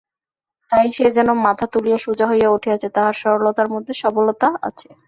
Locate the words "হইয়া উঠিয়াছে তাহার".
2.27-3.15